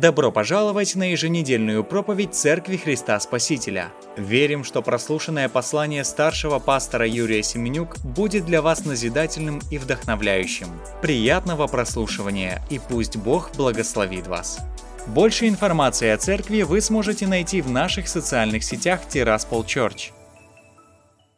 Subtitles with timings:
[0.00, 3.94] Добро пожаловать на еженедельную проповедь Церкви Христа Спасителя.
[4.18, 10.66] Верим, что прослушанное послание старшего пастора Юрия Семенюк будет для вас назидательным и вдохновляющим.
[11.00, 14.58] Приятного прослушивания и пусть Бог благословит вас.
[15.06, 20.10] Больше информации о церкви вы сможете найти в наших социальных сетях Тираспол Church.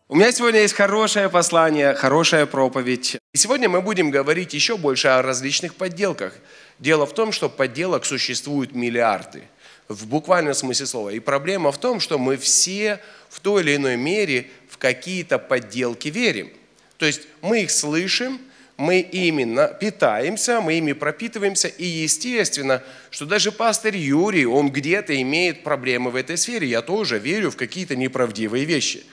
[0.08, 3.18] У меня сегодня есть хорошее послание, хорошая проповедь.
[3.34, 6.34] И сегодня мы будем говорить еще больше о различных подделках–
[6.78, 9.42] Дело в том, что подделок существуют миллиарды,
[9.88, 11.10] в буквальном смысле слова.
[11.10, 16.08] И проблема в том, что мы все в той или иной мере в какие-то подделки
[16.08, 16.50] верим.
[16.96, 18.38] То есть мы их слышим,
[18.76, 25.64] мы именно питаемся, мы ими пропитываемся, и естественно, что даже пастор Юрий, он где-то имеет
[25.64, 26.68] проблемы в этой сфере.
[26.68, 29.04] Я тоже верю в какие-то неправдивые вещи.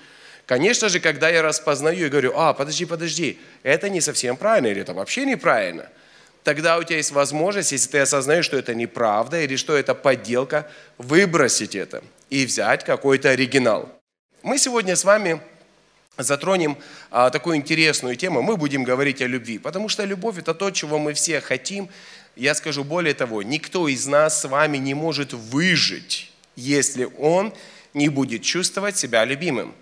[0.45, 4.81] Конечно же, когда я распознаю и говорю, а, подожди, подожди, это не совсем правильно, или
[4.81, 5.89] это вообще неправильно–
[6.45, 10.69] тогда у тебя есть возможность, если ты осознаешь, что это неправда или что это подделка,
[10.97, 13.89] выбросить это и взять какой-то оригинал.
[14.43, 15.41] Мы сегодня с вами
[16.17, 16.77] затронем
[17.09, 18.43] а, такую интересную тему.
[18.43, 21.89] Мы будем говорить о любви, потому что любовь– это то, чего мы все хотим.
[22.35, 27.53] Я скажу более того, никто из нас с вами не может выжить, если он
[27.95, 29.73] не будет чувствовать себя любимым.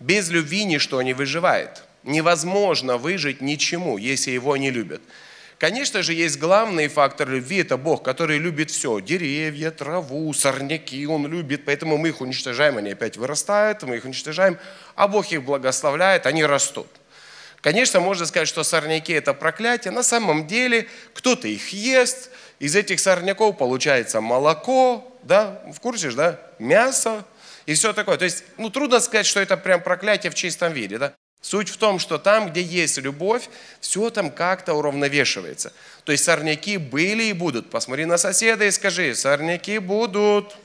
[0.00, 1.82] Без любви ничто не выживает.
[2.02, 5.02] Невозможно выжить ничему, если его не любят.
[5.58, 8.98] Конечно же, есть главный фактор любви, это Бог, который любит все.
[9.00, 14.56] Деревья, траву, сорняки Он любит, поэтому мы их уничтожаем, они опять вырастают, мы их уничтожаем,
[14.94, 16.88] а Бог их благословляет, они растут.
[17.60, 19.90] Конечно, можно сказать, что сорняки– это проклятие.
[19.90, 26.16] На самом деле, кто-то их ест, из этих сорняков получается молоко, да, в курсе же,
[26.16, 27.22] да, мясо
[27.70, 28.16] и все такое.
[28.16, 31.14] То есть, ну, трудно сказать, что это прям проклятие в чистом виде, да.
[31.40, 33.48] Суть в том, что там, где есть любовь,
[33.80, 35.72] все там как-то уравновешивается.
[36.02, 37.70] То есть сорняки были и будут.
[37.70, 40.56] Посмотри на соседа и скажи, сорняки будут.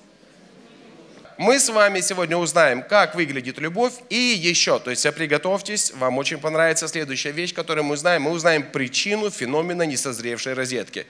[1.37, 6.39] Мы с вами сегодня узнаем, как выглядит любовь и еще, то есть приготовьтесь, вам очень
[6.39, 8.23] понравится следующая вещь, которую мы узнаем.
[8.23, 11.05] Мы узнаем причину феномена несозревшей розетки.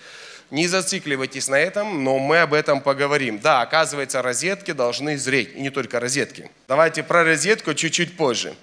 [0.52, 3.40] Не зацикливайтесь на этом, но мы об этом поговорим.
[3.40, 6.50] Да, оказывается, розетки должны зреть, и не только розетки.
[6.68, 8.56] Давайте про розетку чуть-чуть позже.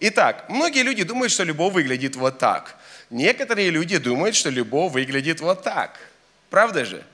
[0.00, 2.76] Итак, многие люди думают, что любовь выглядит вот так.
[3.10, 5.98] Некоторые люди думают, что любовь выглядит вот так.
[6.50, 7.04] Правда же?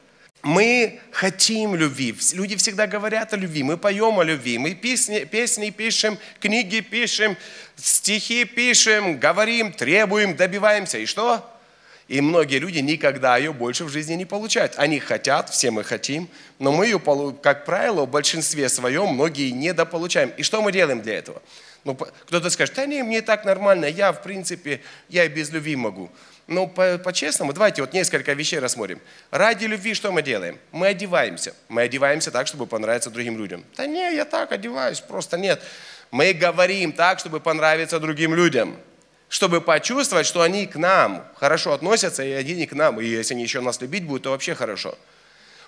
[0.43, 2.15] Мы хотим любви.
[2.35, 3.63] Люди всегда говорят о любви.
[3.63, 4.59] Мы поем о любви.
[4.59, 7.37] Мы песни, песни пишем, книги пишем,
[7.77, 10.99] стихи пишем, говорим, требуем, добиваемся.
[10.99, 11.51] И что?
[12.07, 14.75] И многие люди никогда ее больше в жизни не получают.
[14.77, 16.29] Они хотят, все мы хотим,
[16.59, 17.01] но мы ее,
[17.43, 20.31] как правило, в большинстве своем многие недополучаем.
[20.37, 21.43] И что мы делаем для этого?
[21.85, 25.77] Ну, кто-то скажет, да не, мне так нормально, я, в принципе, я и без любви
[25.77, 26.11] могу.
[26.47, 29.01] Ну, по-честному, по давайте вот несколько вещей рассмотрим.
[29.31, 30.59] Ради любви что мы делаем?
[30.73, 31.55] Мы одеваемся.
[31.69, 33.65] Мы одеваемся так, чтобы понравиться другим людям.
[33.77, 35.63] Да не, я так одеваюсь, просто нет.
[36.11, 38.77] Мы говорим так, чтобы понравиться другим людям.
[39.35, 43.01] Чтобы почувствовать, что они к нам хорошо относятся, и они к нам.
[43.01, 44.97] И если они еще нас любить будут, то вообще хорошо.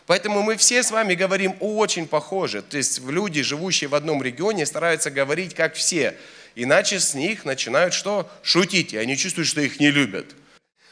[0.06, 2.62] Поэтому мы все с вами говорим очень похоже.
[2.62, 6.16] То есть люди, живущие в одном регионе, стараются говорить как все.
[6.54, 8.30] Иначе с них начинают что?
[8.40, 10.36] Шутить, и они чувствуют, что их не любят.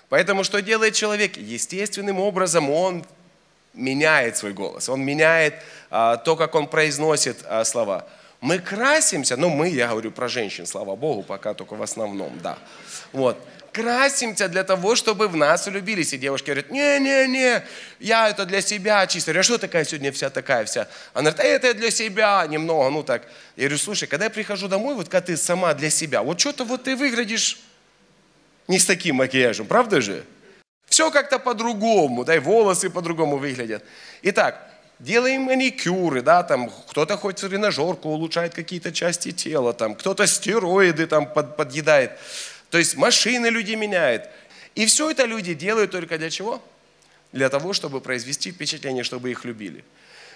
[0.09, 1.37] Поэтому что делает человек?
[1.37, 3.07] Естественным образом он
[3.73, 5.55] меняет свой голос, он меняет
[5.91, 8.09] а, то, как он произносит а, слова.
[8.45, 12.59] Мы красимся, ну мы, я говорю про женщин, слава Богу, пока только в основном, да.
[13.11, 13.39] Вот
[13.73, 16.13] красимся для того, чтобы в нас влюбились.
[16.13, 17.65] И девушки говорят, не-не-не,
[18.01, 19.33] я это для себя чисто.
[19.33, 20.89] Я «А что такая сегодня вся такая вся?
[21.15, 23.23] Она говорит, «А это для себя немного, ну так.
[23.57, 26.65] Я говорю, слушай, когда я прихожу домой, вот когда ты сама для себя, вот что-то
[26.65, 27.59] вот ты выглядишь
[28.69, 30.23] не с таким макияжем, правда же?
[30.85, 33.83] Все как-то по-другому, да, и волосы по-другому выглядят.
[34.21, 34.74] Итак,
[35.05, 41.27] делаем маникюры, да, там кто-то хоть тренажерку улучшает какие-то части тела, там кто-то стероиды там
[41.33, 42.13] под, подъедает.
[42.71, 44.29] То есть машины люди меняют.
[44.75, 46.63] И все это люди делают только для чего?
[47.33, 49.85] Для того, чтобы произвести впечатление, чтобы их любили.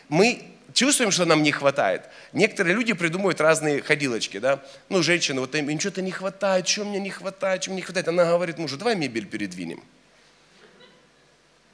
[0.08, 0.43] Мы
[0.75, 2.02] чувствуем, что нам не хватает.
[2.32, 4.62] Некоторые люди придумывают разные ходилочки, да.
[4.88, 8.08] Ну, женщина, вот им, что-то не хватает, что мне не хватает, что мне не хватает.
[8.08, 9.82] Она говорит мужу, давай мебель передвинем.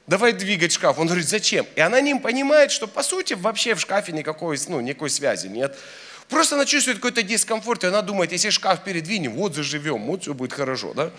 [0.07, 0.99] Давай двигать шкаф.
[0.99, 1.65] Он говорит, зачем?
[1.75, 5.75] И она не понимает, что по сути вообще в шкафе никакой, ну, никакой связи нет.
[6.29, 10.33] Просто она чувствует какой-то дискомфорт, и она думает, если шкаф передвинем, вот заживем, вот все
[10.33, 11.11] будет хорошо, да?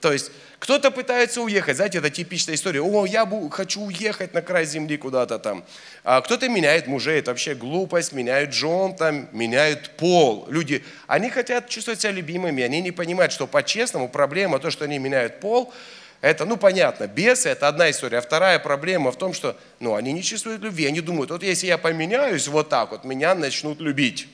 [0.00, 2.80] То есть кто-то пытается уехать, знаете, это типичная история.
[2.80, 5.64] О, я хочу уехать на край земли куда-то там.
[6.04, 10.46] А кто-то меняет мужей, это вообще глупость, меняют жен, там, меняют пол.
[10.50, 14.98] Люди, они хотят чувствовать себя любимыми, они не понимают, что по-честному проблема, то, что они
[14.98, 15.72] меняют пол,
[16.20, 18.18] Это, ну, понятно, бесы– это одна история.
[18.18, 20.86] А вторая проблема в том, что, ну, они не чувствуют любви.
[20.86, 24.28] Они думают, вот если я поменяюсь вот так вот, меня начнут любить.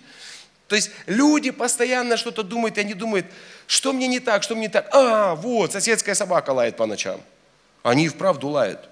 [0.67, 3.27] То есть люди постоянно что-то думают, и они думают,
[3.67, 4.89] что мне не так, что мне не так.
[4.93, 7.21] А, вот, соседская собака лает по ночам.
[7.83, 8.89] Они и вправду лают.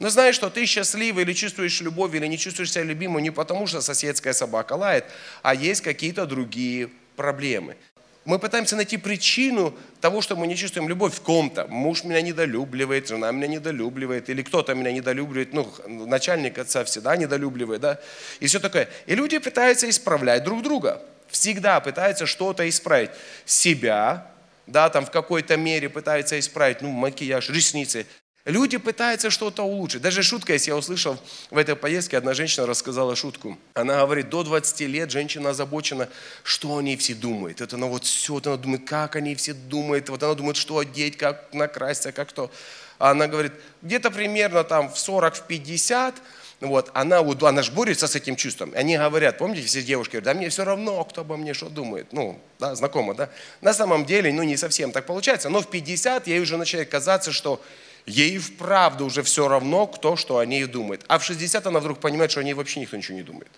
[0.00, 3.68] Но знаешь, что ты счастливый или чувствуешь любовь, или не чувствуешь себя любимым не потому,
[3.68, 5.04] что соседская собака лает,
[5.42, 7.76] а есть какие-то другие проблемы.
[8.26, 11.66] Мы пытаемся найти причину того, что мы не чувствуем любовь в ком-то.
[11.68, 17.80] Муж меня недолюбливает, жена меня недолюбливает, или кто-то меня недолюбливает, ну, начальник отца всегда недолюбливает,
[17.80, 18.00] да,
[18.38, 18.88] и все такое.
[19.06, 21.02] И люди пытаются исправлять друг друга.
[21.28, 23.10] Всегда пытаются что-то исправить.
[23.46, 24.30] Себя,
[24.66, 28.06] да, там в какой-то мере пытаются исправить, ну, макияж, ресницы.
[28.46, 30.00] Люди пытаются что-то улучшить.
[30.00, 31.18] Даже шутка, если я услышал
[31.50, 33.58] в этой поездке, одна женщина рассказала шутку.
[33.74, 36.08] Она говорит, до 20 лет женщина озабочена,
[36.42, 37.60] что они все думают.
[37.60, 40.08] Это она вот все, вот она думает, как они все думают.
[40.08, 42.50] Вот она думает, что одеть, как накраситься, как то.
[42.98, 43.52] А она говорит,
[43.82, 46.14] где-то примерно там в 40, в 50,
[46.60, 48.72] вот, она, она же борется с этим чувством.
[48.74, 52.12] Они говорят, помните, все девушки говорят, да мне все равно, кто обо мне что думает.
[52.12, 53.30] Ну, да, знакомо, да?
[53.60, 55.48] На самом деле, ну, не совсем так получается.
[55.48, 57.62] Но в 50 ей уже начинает казаться, что
[58.06, 61.04] Ей вправду уже все равно, кто что о ней думает.
[61.08, 63.50] А в 60 она вдруг понимает, что о ней вообще никто ничего не думает.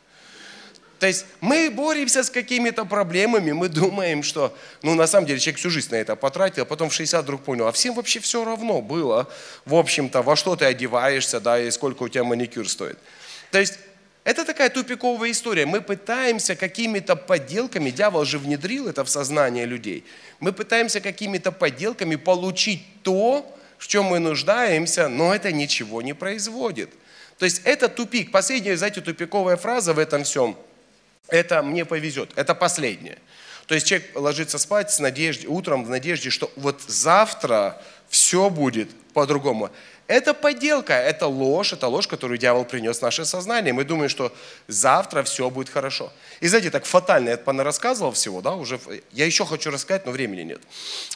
[1.02, 5.58] То есть мы боремся с какими-то проблемами, мы думаем, что, ну, на самом деле, человек
[5.58, 8.44] всю жизнь на это потратил, а потом в 60 вдруг понял, а всем вообще все
[8.44, 9.28] равно было,
[9.64, 13.00] в общем-то, во что ты одеваешься, да, и сколько у тебя маникюр стоит.
[13.50, 13.80] То есть
[14.22, 15.66] это такая тупиковая история.
[15.66, 20.04] Мы пытаемся какими-то подделками, дьявол же внедрил это в сознание людей,
[20.38, 26.90] мы пытаемся какими-то подделками получить то, в чем мы нуждаемся, но это ничего не производит.
[27.38, 28.30] То есть это тупик.
[28.30, 30.56] Последняя, знаете, тупиковая фраза в этом всем,
[31.26, 33.18] это «мне повезет», это последнее.
[33.66, 38.88] То есть человек ложится спать с надеждой, утром в надежде, что вот завтра все будет
[39.14, 39.68] по-другому.
[40.06, 43.72] Это подделка, это ложь, это ложь, которую дьявол принес в наше сознание.
[43.72, 44.32] Мы думаем, что
[44.68, 46.12] завтра все будет хорошо.
[46.38, 48.78] И знаете, так фатально, я это рассказывал всего, да, уже,
[49.10, 50.60] я еще хочу рассказать, но времени нет.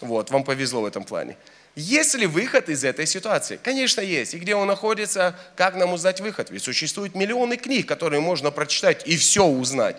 [0.00, 1.36] Вот, вам повезло в этом плане.
[1.76, 3.60] Есть ли выход из этой ситуации?
[3.62, 4.32] Конечно, есть.
[4.32, 6.50] И где он находится, как нам узнать выход?
[6.50, 9.96] Ведь существуют миллионы книг, которые можно прочитать и все узнать.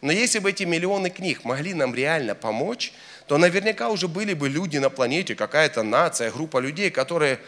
[0.00, 2.92] Но если бы эти миллионы книг могли нам реально помочь,
[3.26, 7.40] то наверняка уже были бы люди на планете, какая-то нация, группа людей, которые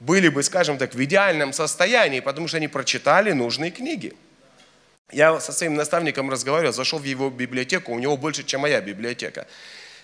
[0.00, 4.14] были бы, скажем так, в идеальном состоянии, потому что они прочитали нужные книги.
[5.12, 9.46] Я со своим наставником разговаривал, зашел в его библиотеку, у него больше, чем моя библиотека.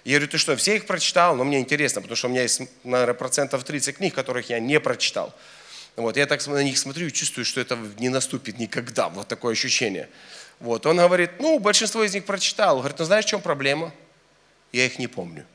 [0.05, 1.35] Я говорю, ты что, все их прочитал?
[1.35, 4.79] Но мне интересно, потому что у меня есть, наверное, процентов 30 книг, которых я не
[4.79, 5.35] прочитал.
[5.97, 9.09] Вот, я так на них смотрю и чувствую, что это не наступит никогда.
[9.09, 10.09] Вот такое ощущение.
[10.61, 12.79] Вот, он говорит, ну, большинство из них прочитал.
[12.79, 13.95] Говорит, ну знаешь, в чем проблема?
[14.73, 15.47] Я их не помню.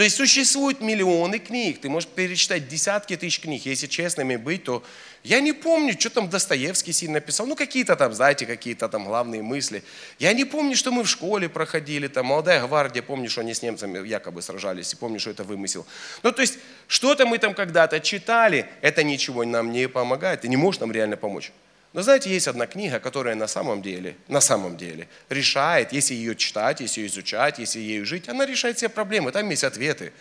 [0.00, 3.66] То есть существуют миллионы книг, ты можешь перечитать десятки тысяч книг.
[3.66, 4.82] Если честными быть, то
[5.24, 7.46] я не помню, что там Достоевский сильно написал.
[7.46, 9.82] Ну, какие-то там, знаете, какие-то там главные мысли.
[10.18, 13.60] Я не помню, что мы в школе проходили, там, молодая гвардия, помню, что они с
[13.60, 15.84] немцами якобы сражались, и помню, что это вымысел.
[16.22, 16.56] Ну, то есть,
[16.88, 21.18] что-то мы там когда-то читали, это ничего нам не помогает, и не может нам реально
[21.18, 21.52] помочь.
[21.92, 26.36] Но знаете, есть одна книга, которая на самом деле, на самом деле решает, если ее
[26.36, 29.32] читать, если ее изучать, если ею жить, она решает все проблемы.
[29.32, 30.12] Там есть ответы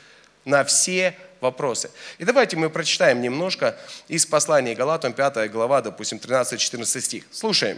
[0.45, 1.91] на все вопросы.
[2.17, 3.77] И давайте мы прочитаем немножко
[4.07, 7.23] из послания Галатам, 5 глава, допустим, 13-14 стих.
[7.31, 7.77] Слушаем.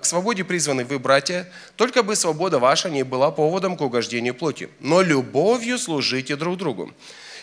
[0.00, 4.68] К свободе призваны вы, братья, только бы свобода ваша не была поводом к угождению плоти,
[4.78, 6.94] но любовью служите друг другу.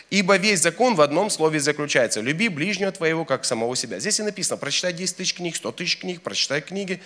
[0.10, 2.22] Ибо весь закон в одном слове заключается.
[2.22, 4.00] Люби ближнего твоего, как самого себя.
[4.00, 7.02] Здесь и написано, прочитай 10 тысяч книг, 100 тысяч книг, прочитай книги.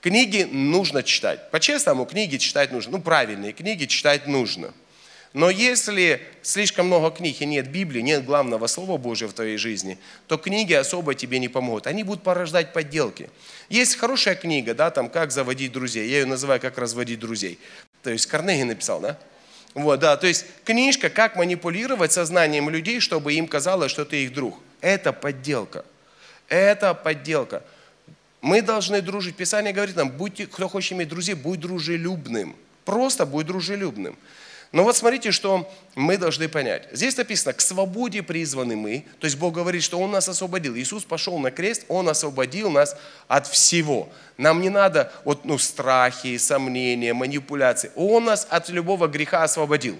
[0.00, 1.50] Книги нужно читать.
[1.50, 2.92] По-честному, книги читать нужно.
[2.92, 4.72] Ну, правильные книги читать нужно.
[5.32, 9.98] Но если слишком много книг и нет Библии, нет главного Слова Божьего в твоей жизни,
[10.26, 11.86] то книги особо тебе не помогут.
[11.86, 13.30] Они будут порождать подделки.
[13.70, 16.06] Есть хорошая книга, да, там «Как заводить друзей».
[16.08, 17.58] Я ее называю «Как разводить друзей».
[18.02, 19.18] То есть Карнеги написал, да?
[19.74, 24.34] Вот, да, то есть книжка «Как манипулировать сознанием людей, чтобы им казалось, что ты их
[24.34, 24.58] друг».
[24.80, 25.84] Это подделка.
[26.48, 27.62] Это подделка.
[28.42, 29.36] Мы должны дружить.
[29.36, 32.56] Писание говорит нам, будьте, кто хочет иметь друзей, будь дружелюбным.
[32.84, 34.16] Просто будь дружелюбным.
[34.72, 36.88] Но вот смотрите, что мы должны понять.
[36.92, 39.04] Здесь написано, к свободе призваны мы.
[39.20, 40.74] То есть Бог говорит, что Он нас освободил.
[40.76, 42.96] Иисус пошел на крест, Он освободил нас
[43.28, 44.08] от всего.
[44.38, 47.90] Нам не надо вот, ну, страхи, сомнения, манипуляции.
[47.96, 49.98] Он нас от любого греха освободил.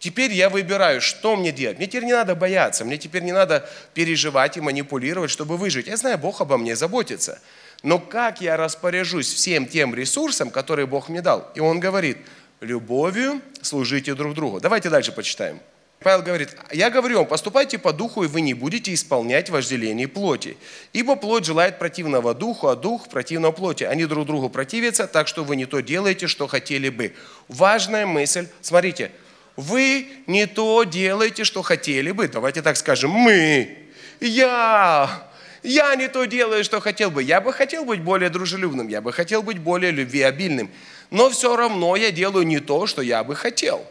[0.00, 1.78] Теперь я выбираю, что мне делать.
[1.78, 5.86] Мне теперь не надо бояться, мне теперь не надо переживать и манипулировать, чтобы выжить.
[5.86, 7.40] Я знаю, Бог обо мне заботится.
[7.84, 11.48] Но как я распоряжусь всем тем ресурсом, которые Бог мне дал?
[11.54, 12.18] И Он говорит–
[12.60, 14.60] любовью служите друг другу.
[14.60, 15.60] Давайте дальше почитаем.
[16.00, 20.56] Павел говорит, я говорю вам, поступайте по духу, и вы не будете исполнять вожделение плоти.
[20.92, 23.82] Ибо плоть желает противного духу, а дух противного плоти.
[23.82, 27.14] Они друг другу противятся, так что вы не то делаете, что хотели бы.
[27.48, 28.46] Важная мысль.
[28.60, 29.10] Смотрите,
[29.56, 32.28] вы не то делаете, что хотели бы.
[32.28, 33.76] Давайте так скажем, мы,
[34.20, 35.28] я,
[35.64, 37.24] я не то делаю, что хотел бы.
[37.24, 40.70] Я бы хотел быть более дружелюбным, я бы хотел быть более любвеобильным.
[41.10, 43.84] Но все равно я делаю не то, что я бы хотел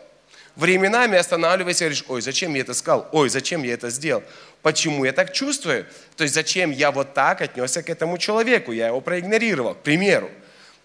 [0.58, 4.24] временами останавливайся и говоришь, ой, зачем я это сказал, ой, зачем я это сделал,
[4.64, 8.88] почему я так чувствую, то есть зачем я вот так отнесся к этому человеку, я
[8.88, 10.30] его проигнорировал, к примеру.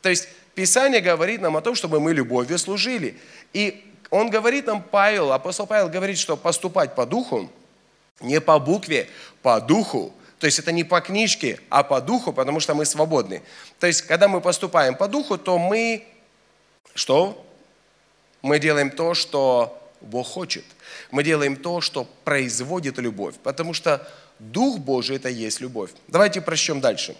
[0.03, 3.17] То есть Писание говорит нам о том, чтобы мы любовью служили.
[3.55, 7.51] И он говорит нам, Павел, апостол Павел говорит, что поступать по духу,
[8.21, 9.09] не по букве,
[9.41, 10.13] по духу.
[10.39, 13.43] То есть это не по книжке, а по духу, потому что мы свободны.
[13.81, 16.05] То есть когда мы поступаем по духу, то мы
[16.95, 17.47] что?
[18.43, 20.65] Мы делаем то, что Бог хочет.
[21.11, 24.07] Мы делаем то, что производит любовь, потому что
[24.39, 25.91] Дух Божий– это есть любовь.
[26.09, 27.17] Давайте прочтем дальше.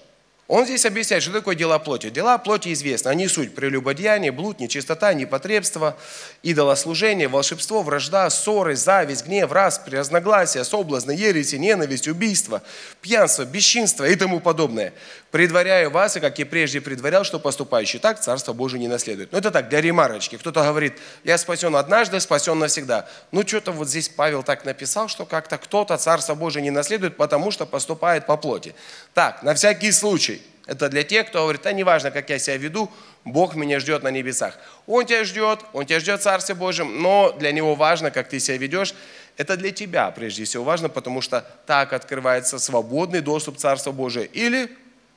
[0.55, 2.11] Он здесь объясняет, что такое дела плоти.
[2.11, 3.09] Дела плоти известны.
[3.09, 5.97] Они суть прелюбодеяние, блуд, нечистота, непотребство,
[6.43, 12.63] идолослужение, волшебство, вражда, ссоры, зависть, гнев, распри, разногласия, соблазны, ереси, ненависть, убийство,
[13.01, 14.93] пьянство, бесчинство и тому подобное.
[15.31, 19.33] Предваряю вас, и как и прежде предварял, что поступающий так Царство Божие не наследует.
[19.33, 20.37] Ну это так, для ремарочки.
[20.37, 23.09] Кто-то говорит, я спасен однажды, спасен навсегда.
[23.31, 27.51] Ну что-то вот здесь Павел так написал, что как-то кто-то Царство Божие не наследует, потому
[27.51, 28.75] что поступает по плоти.
[29.15, 30.42] Так, на всякий случай.
[30.67, 32.91] Это для тех, кто говорит, да неважно, как я себя веду,
[33.25, 34.59] Бог меня ждет на небесах.
[34.87, 38.39] Он тебя ждет, Он тебя ждет в Царстве Божьем, но для Него важно, как ты
[38.39, 38.95] себя ведешь.
[39.37, 44.71] Это для тебя прежде всего важно, потому что так открывается свободный доступ Царство Божие или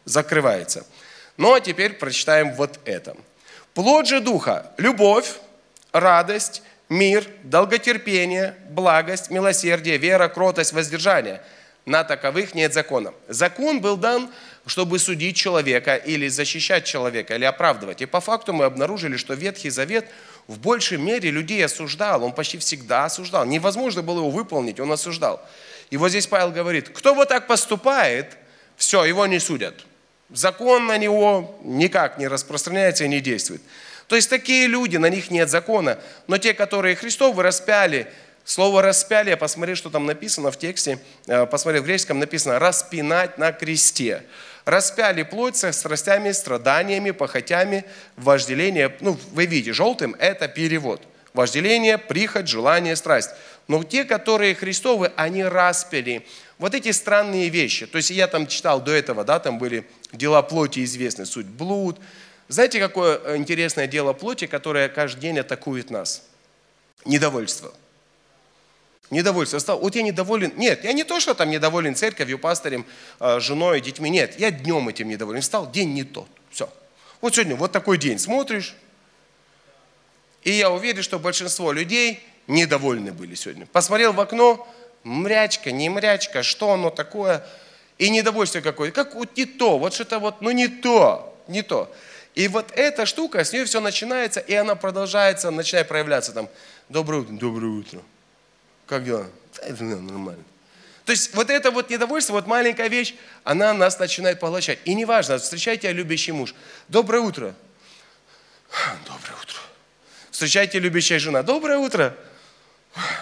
[0.06, 0.86] закрывается.
[1.38, 3.16] Ну а теперь прочитаем вот это.
[3.74, 5.34] Плод же Духа– любовь,
[5.92, 11.42] радость, мир, долготерпение, благость, милосердие, вера, кротость, воздержание.
[11.86, 13.14] На таковых нет закона.
[13.28, 14.32] Закон был дан
[14.66, 18.02] чтобы судить человека или защищать человека, или оправдывать.
[18.02, 20.08] И по факту мы обнаружили, что Ветхий Завет
[20.48, 22.24] в большей мере людей осуждал.
[22.24, 23.46] Он почти всегда осуждал.
[23.46, 25.42] Невозможно было его выполнить, он осуждал.
[25.92, 28.38] И вот здесь Павел говорит, кто вот так поступает,
[28.76, 29.86] все, его не судят.
[30.32, 33.62] Закон на него никак не распространяется и не действует.
[34.08, 36.00] То есть такие люди, на них нет закона.
[36.28, 38.12] Но те, которые Христовы распяли,
[38.46, 43.40] Слово «распяли», я посмотрел, что там написано в тексте, э, посмотрел в греческом, написано «распинать
[43.40, 44.22] на кресте».
[44.66, 47.86] Распяли плоть со страстями, страданиями, похотями,
[48.18, 48.96] вожделение.
[49.00, 51.04] Ну, вы видите, желтым– это перевод.
[51.34, 53.30] Вожделение, прихоть, желание, страсть.
[53.68, 56.26] Но те, которые Христовы, они распяли
[56.58, 57.86] вот эти странные вещи.
[57.86, 62.00] То есть я там читал до этого, да, там были дела плоти известны, суть блуд.
[62.48, 66.24] Знаете, какое э, интересное дело плоти, которое каждый день атакует нас?
[67.06, 67.72] Недовольство–
[69.12, 69.60] Недовольство.
[69.60, 70.54] Стал, вот я недоволен.
[70.56, 72.86] Нет, я не то, что там недоволен церковью, пастырем,
[73.20, 74.10] э, женой, детьми.
[74.10, 75.42] Нет, я днем этим недоволен.
[75.42, 76.28] Стал день не тот.
[76.50, 76.70] Все.
[77.22, 78.18] Вот сегодня вот такой день.
[78.18, 78.76] Смотришь,
[80.44, 83.66] и я уверен, что большинство людей недовольны были сегодня.
[83.66, 84.68] Посмотрел в окно,
[85.04, 87.46] мрячка, не мрячка, что оно такое,
[87.98, 89.04] и недовольство какое-то.
[89.04, 91.94] Как вот не то, вот что-то вот, ну не то, не то.
[92.36, 96.50] И вот эта штука, с нее все начинается, и она продолжается, начинает проявляться там.
[96.90, 98.02] Доброе утро, доброе утро.
[98.88, 99.28] Как дела?
[99.62, 100.44] Это нормально.
[101.06, 104.80] То есть вот это вот недовольство, вот маленькая вещь, она нас начинает поглощать.
[104.86, 106.56] И неважно, встречайте любящий муж.
[106.88, 107.54] Доброе утро.
[109.06, 109.60] Доброе утро.
[110.32, 111.44] Встречайте любящая жена.
[111.44, 112.16] Доброе утро.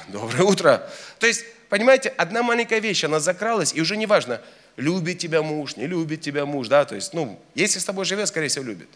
[0.08, 0.90] Доброе утро.
[1.20, 4.42] То есть, понимаете, одна маленькая вещь, она закралась, и уже неважно,
[4.78, 8.28] любит тебя муж, не любит тебя муж, да, то есть, ну, если с тобой живет,
[8.28, 8.90] скорее всего, любит.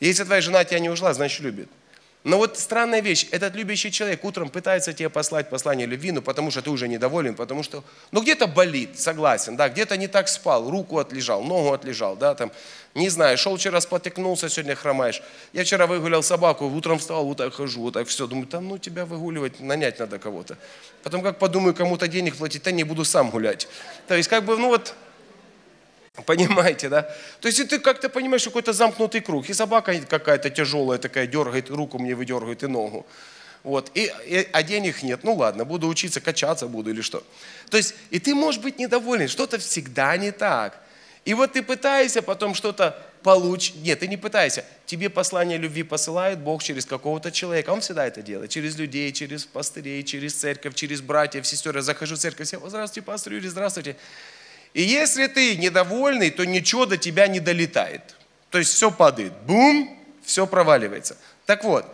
[0.00, 1.68] Если твоя жена тебя не ушла, значит, любит.
[2.24, 6.52] Но вот странная вещь, этот любящий человек утром пытается тебе послать послание любви, ну потому
[6.52, 10.70] что ты уже недоволен, потому что, ну где-то болит, согласен, да, где-то не так спал,
[10.70, 12.52] руку отлежал, ногу отлежал, да, там,
[12.94, 15.20] не знаю, шел вчера, спотыкнулся, сегодня хромаешь.
[15.52, 18.78] Я вчера выгулял собаку, утром встал, вот так хожу, вот так все, думаю, там, ну
[18.78, 20.56] тебя выгуливать, нанять надо кого-то.
[21.02, 23.66] Потом как подумаю, кому-то денег платить, то не буду сам гулять.
[24.06, 24.94] То есть как бы, ну вот,
[26.26, 27.02] Понимаете, да?
[27.40, 29.48] То есть ты как-то понимаешь, какой-то замкнутый круг.
[29.48, 33.06] И собака какая-то тяжелая такая дергает, руку мне выдергивает и ногу.
[33.62, 33.90] Вот.
[33.94, 35.20] И, и, а денег нет.
[35.24, 37.22] Ну ладно, буду учиться, качаться буду или что.
[37.70, 40.78] То есть, и ты можешь быть недоволен, что-то всегда не так.
[41.24, 43.76] И вот ты пытаешься потом что-то получить.
[43.76, 44.64] Нет, ты не пытайся.
[44.84, 47.70] Тебе послание любви посылает Бог через какого-то человека.
[47.70, 48.50] Он всегда это делает.
[48.50, 51.76] Через людей, через пастырей, через церковь, через братьев, сестер.
[51.76, 53.96] Я захожу в церковь, все, здравствуйте, пастор Юрий, здравствуйте.
[54.74, 58.16] И если ты недовольный, то ничего до тебя не долетает.
[58.50, 59.32] То есть все падает.
[59.46, 61.16] Бум, все проваливается.
[61.46, 61.84] Так вот,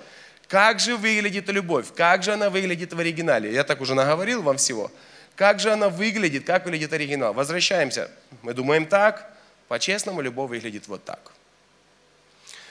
[0.48, 1.88] Как же выглядит любовь?
[1.94, 3.52] Как же она выглядит в оригинале?
[3.52, 4.90] Я так уже наговорил вам всего.
[5.36, 6.46] Как же она выглядит?
[6.46, 7.34] Как выглядит оригинал?
[7.34, 8.10] Возвращаемся.
[8.42, 9.30] Мы думаем так.
[9.68, 11.32] По-честному, любовь выглядит вот так.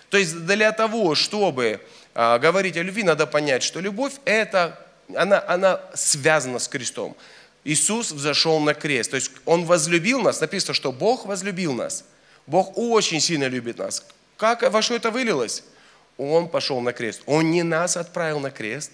[0.10, 1.80] То есть для того, чтобы
[2.16, 4.84] а, говорить о любви, надо понять, что любовь это,
[5.16, 7.16] она, она связана с крестом.
[7.68, 9.12] Иисус взошел на крест.
[9.12, 10.40] То есть Он возлюбил нас.
[10.40, 12.06] Написано, что Бог возлюбил нас.
[12.46, 14.06] Бог очень сильно любит нас.
[14.38, 15.64] Как, во что это вылилось?
[16.18, 17.24] Он пошел на крест.
[17.26, 18.92] Он не нас отправил на крест,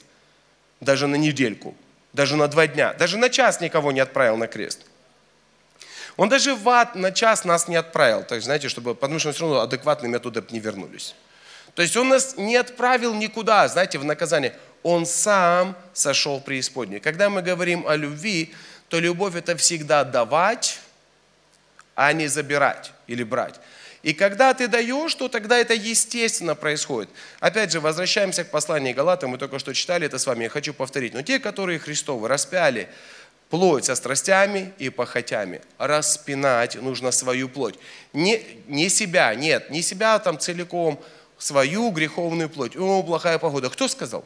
[0.82, 1.76] даже на недельку,
[2.14, 4.80] даже на два дня, даже на час никого не отправил на крест.
[6.18, 9.34] Он даже в ад на час нас не отправил, есть, знаете, чтобы, потому что мы
[9.34, 11.14] все равно адекватными оттуда не вернулись.
[11.76, 14.56] То есть он нас не отправил никуда, знаете, в наказание.
[14.84, 17.02] Он сам сошел в преисподнюю.
[17.02, 18.54] Когда мы говорим о любви,
[18.90, 20.80] то любовь это всегда давать,
[21.96, 23.60] а не забирать или брать.
[24.04, 27.10] И когда ты даешь, то тогда это естественно происходит.
[27.40, 30.74] Опять же, возвращаемся к посланию Галатам, мы только что читали это с вами, я хочу
[30.74, 31.14] повторить.
[31.14, 32.90] Но те, которые Христовы распяли
[33.50, 37.76] плоть со страстями и похотями, распинать нужно свою плоть.
[38.12, 41.02] Не, не себя, нет, не себя там целиком,
[41.38, 42.76] свою греховную плоть.
[42.76, 43.70] О, плохая погода.
[43.70, 44.26] Кто сказал?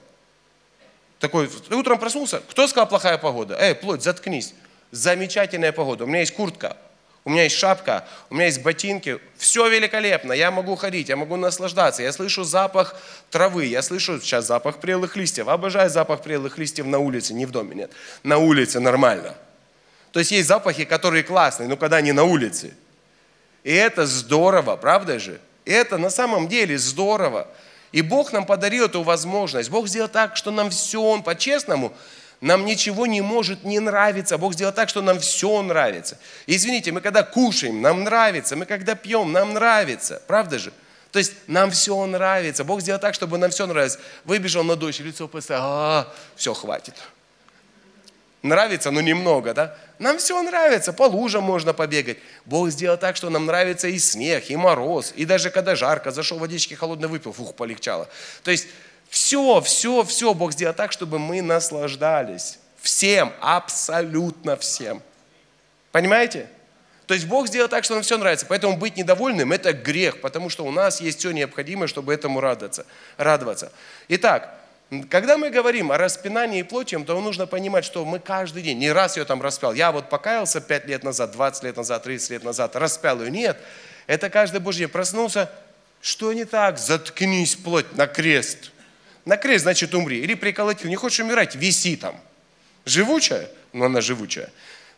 [1.19, 3.57] Такой, утром проснулся, кто сказал плохая погода?
[3.59, 4.53] Эй, плоть, заткнись.
[4.91, 6.03] Замечательная погода.
[6.03, 6.77] У меня есть куртка,
[7.25, 11.35] у меня есть шапка, у меня есть ботинки, все великолепно, я могу ходить, я могу
[11.35, 12.95] наслаждаться, я слышу запах
[13.31, 17.51] травы, я слышу сейчас запах прелых листьев, обожаю запах прелых листьев на улице, не в
[17.51, 17.91] доме, нет,
[18.23, 19.35] на улице нормально.
[20.13, 22.73] То есть есть запахи, которые классные, но когда они на улице.
[23.65, 25.41] И это здорово, правда же?
[25.65, 27.49] И это на самом деле здорово.
[27.97, 29.71] И Бог нам подарил эту возможность.
[29.71, 31.91] Бог сделал так, что нам все, Он по-честному,
[32.41, 34.37] нам ничего не может не нравиться.
[34.37, 36.19] Бог сделал так, что нам все нравится.
[36.45, 38.55] Извините, мы когда кушаем, нам нравится.
[38.55, 40.21] Мы когда пьем, нам нравится.
[40.27, 40.71] Правда же?
[41.11, 42.63] То есть нам все нравится.
[42.63, 43.97] Бог сделал так, чтобы нам все нравилось.
[44.25, 46.93] Выбежал на дождь, лицо поставил, а, все, хватит.
[48.43, 49.75] Нравится, но немного, да?
[49.99, 52.17] Нам все нравится, по лужам можно побегать.
[52.45, 56.37] Бог сделал так, что нам нравится и снег, и мороз, и даже когда жарко, зашел
[56.37, 58.07] водички холодной выпил, фух, полегчало.
[58.43, 58.67] То есть
[59.09, 62.59] все, все, все Бог сделал так, чтобы мы наслаждались.
[62.79, 65.01] Всем, абсолютно всем.
[65.91, 66.47] Понимаете?
[67.07, 68.45] То есть Бог сделал так, что нам все нравится.
[68.45, 72.85] Поэтому быть недовольным– это грех, потому что у нас есть все необходимое, чтобы этому радоваться.
[73.17, 73.71] радоваться.
[74.09, 74.56] Итак,
[75.09, 79.17] когда мы говорим о распинании плотью, то нужно понимать, что мы каждый день, не раз
[79.17, 79.73] ее там распял.
[79.73, 83.29] Я вот покаялся 5 лет назад, 20 лет назад, 30 лет назад, распял ее.
[83.29, 83.57] Нет,
[84.07, 85.51] это каждый Божий день проснулся.
[86.01, 86.77] Что не так?
[86.77, 88.71] Заткнись плоть на крест.
[89.25, 90.19] На крест, значит, умри.
[90.19, 90.87] Или приколотил.
[90.87, 91.55] Не хочешь умирать?
[91.55, 92.17] Виси там.
[92.85, 93.49] Живучая?
[93.73, 94.49] Ну, она живучая.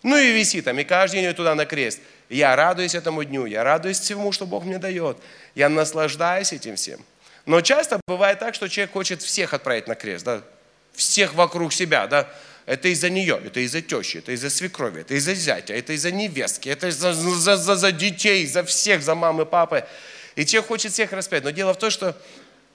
[0.03, 0.77] Ну и виси там.
[0.77, 1.99] И каждый день туда на крест.
[2.29, 3.47] Я радуюсь этому дню.
[3.47, 5.17] Я радуюсь всему, что Бог мне дает.
[5.55, 7.03] Я наслаждаюсь этим всем.
[7.49, 10.23] Но часто бывает так, что человек хочет всех отправить на крест.
[10.23, 10.43] Да?
[10.93, 12.05] Всех вокруг себя.
[12.05, 12.29] Да?
[12.67, 16.69] Это из-за нее, это из-за тещи, это из-за свекрови, это из-за зятя, это из-за невестки,
[16.69, 19.83] это за, за, за, за детей, за всех, за мамы, папы.
[20.35, 21.43] И человек хочет всех распять.
[21.43, 22.15] Но дело в том, что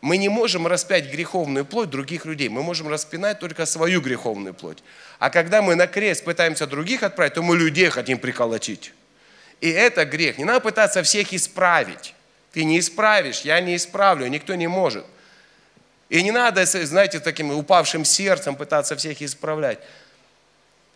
[0.01, 2.49] мы не можем распять греховную плоть других людей.
[2.49, 4.83] Мы можем распинать только свою греховную плоть.
[5.21, 8.93] А когда мы на крест пытаемся других отправить, то мы людей хотим приколотить.
[9.61, 10.37] И это грех.
[10.37, 12.14] Не надо пытаться всех исправить.
[12.55, 15.05] Ты не исправишь, я не исправлю, никто не может.
[16.09, 19.81] И не надо, знаете, таким упавшим сердцем пытаться всех исправлять.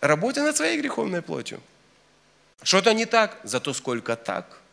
[0.00, 1.60] Работай над своей греховной плотью.
[2.62, 4.58] Что-то не так, зато сколько так–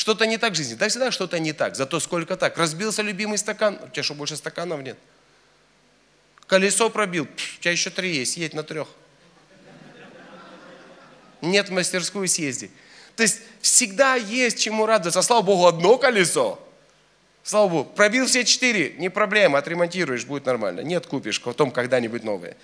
[0.00, 0.76] что-то не так в жизни.
[0.76, 1.76] Да всегда что-то не так.
[1.76, 2.56] Зато сколько так.
[2.56, 3.78] Разбился любимый стакан.
[3.82, 4.96] У тебя что, больше стаканов нет?
[6.46, 7.26] Колесо пробил.
[7.26, 8.38] Пш, у тебя еще три есть.
[8.38, 8.88] Едь на трех.
[11.42, 12.70] Нет в мастерскую съезди.
[13.20, 15.20] То есть всегда есть чему радоваться.
[15.20, 16.58] Слава Богу, одно колесо.
[17.42, 20.80] Слава Богу, пробил все четыре, не проблема, отремонтируешь, будет нормально.
[20.80, 22.56] Нет, купишь потом когда-нибудь новое.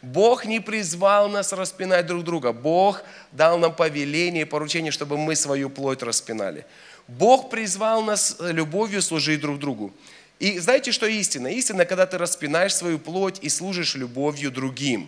[0.00, 2.54] Бог не призвал нас распинать друг друга.
[2.54, 6.64] Бог дал нам повеление и поручение, чтобы мы свою плоть распинали.
[7.06, 9.92] Бог призвал нас любовью служить друг другу.
[10.38, 11.48] И знаете, что истина?
[11.48, 15.06] Истина, когда ты распинаешь свою плоть и служишь любовью другим.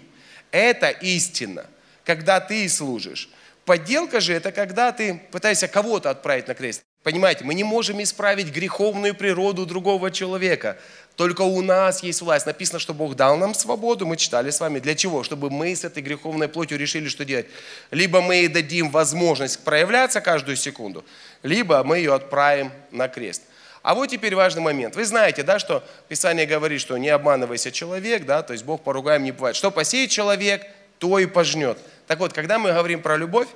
[0.51, 1.65] Это истина,
[2.05, 3.31] когда ты служишь.
[3.65, 6.83] Подделка же это когда ты пытаешься кого-то отправить на крест.
[7.03, 10.77] Понимаете, мы не можем исправить греховную природу другого человека.
[11.17, 12.45] Только у нас есть власть.
[12.45, 14.07] Написано, что Бог дал нам свободу.
[14.07, 14.81] Мы читали с вами.
[14.81, 15.23] Для чего?
[15.23, 17.47] Чтобы мы с этой греховной плотью решили, что делать.
[17.91, 21.05] Либо мы ей дадим возможность проявляться каждую секунду,
[21.43, 23.43] либо мы ее отправим на крест.
[23.83, 24.95] А вот теперь важный момент.
[24.95, 29.25] Вы знаете, да, что Писание говорит, что не обманывайся человек, да, то есть Бог поругаем
[29.25, 29.57] не бывает.
[29.57, 30.67] Что посеет человек,
[31.01, 31.79] то и пожнет.
[32.07, 33.49] Так вот, когда мы говорим про любовь,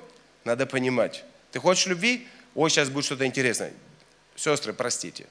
[0.44, 1.24] надо понимать.
[1.52, 2.26] Ты хочешь любви?
[2.54, 3.72] Ой, сейчас будет что-то интересное.
[4.34, 5.26] Сестры, простите.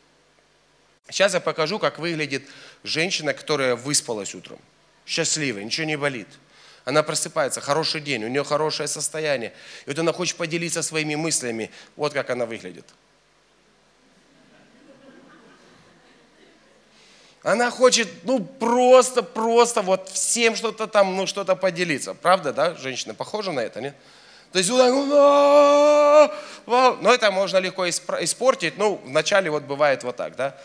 [1.10, 2.44] Сейчас я покажу, как выглядит
[2.84, 4.60] женщина, которая выспалась утром.
[5.06, 6.28] Счастливая, ничего не болит.
[6.86, 9.52] Она просыпается, хороший день, у нее хорошее состояние.
[9.86, 11.72] И вот она хочет поделиться своими мыслями.
[11.96, 12.86] Вот как она выглядит.
[17.44, 22.14] Она хочет, ну, просто, просто вот всем что-то там, ну, что-то поделиться.
[22.14, 23.14] Правда, да, женщина?
[23.14, 23.96] Похожа на это, нет?
[24.54, 26.30] То есть, но
[27.14, 28.78] это можно легко испортить.
[28.78, 30.56] Ну, вначале вот бывает вот так, да.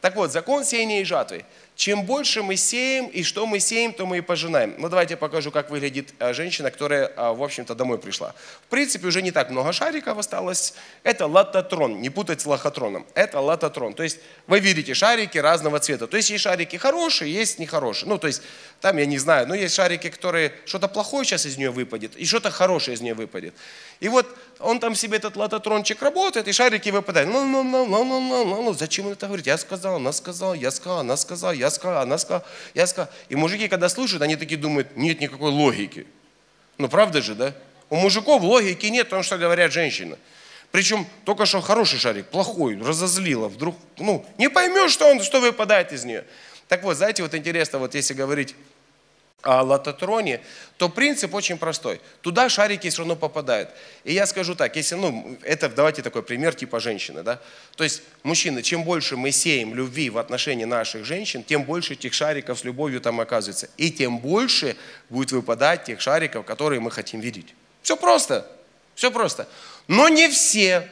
[0.00, 1.44] Так вот, закон сеяния и жатвы.
[1.78, 4.74] Чем больше мы сеем и что мы сеем, то мы и пожинаем.
[4.78, 8.34] Ну, давайте я покажу, как выглядит а, женщина, которая, а, в общем-то, домой пришла.
[8.66, 10.74] В принципе, уже не так много шариков осталось.
[11.04, 13.06] Это лототрон, не путать с лохотроном.
[13.14, 13.94] Это лототрон.
[13.94, 16.08] То есть вы видите шарики разного цвета.
[16.08, 18.08] То есть есть шарики хорошие, есть нехорошие.
[18.08, 18.42] Ну, то есть
[18.80, 22.24] там, я не знаю, но есть шарики, которые что-то плохое сейчас из нее выпадет, и
[22.24, 23.54] что-то хорошее из нее выпадет.
[24.00, 24.26] И вот
[24.60, 27.30] он там себе этот лототрончик работает, и шарики выпадают.
[27.30, 29.46] Ну, ну, ну, ну, ну, ну, ну, ну, зачем он это говорит?
[29.46, 33.10] Я сказал, она сказала, я сказал, она сказала, я сказал, она сказала, я сказал.
[33.28, 36.06] И мужики, когда слушают, они такие думают, нет никакой логики.
[36.76, 37.54] Ну, правда же, да?
[37.90, 40.16] У мужиков логики нет, потому что говорят женщины.
[40.70, 45.92] Причем только что хороший шарик, плохой, разозлила, вдруг, ну, не поймешь, что, он, что выпадает
[45.92, 46.24] из нее.
[46.68, 48.54] Так вот, знаете, вот интересно, вот если говорить
[49.42, 50.40] о лототроне,
[50.78, 52.00] то принцип очень простой.
[52.22, 53.70] Туда шарики все равно попадают.
[54.02, 57.40] И я скажу так, если, ну, это, давайте такой пример типа женщины, да.
[57.76, 62.14] То есть, мужчины, чем больше мы сеем любви в отношении наших женщин, тем больше этих
[62.14, 63.70] шариков с любовью там оказывается.
[63.76, 64.76] И тем больше
[65.08, 67.54] будет выпадать тех шариков, которые мы хотим видеть.
[67.82, 68.44] Все просто.
[68.96, 69.46] Все просто.
[69.86, 70.88] Но не все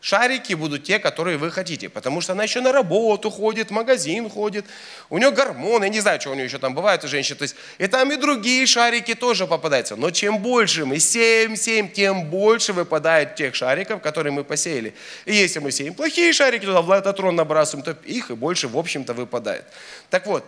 [0.00, 4.30] Шарики будут те, которые вы хотите, потому что она еще на работу ходит, в магазин
[4.30, 4.64] ходит,
[5.10, 7.42] у нее гормоны, я не знаю, что у нее еще там бывает у женщин, то
[7.42, 9.96] есть и там и другие шарики тоже попадаются.
[9.96, 14.94] Но чем больше мы сеем, сеем, тем больше выпадает тех шариков, которые мы посеяли.
[15.26, 18.78] И если мы сеем плохие шарики, туда в лототрон набрасываем, то их и больше, в
[18.78, 19.66] общем-то, выпадает.
[20.08, 20.44] Так вот,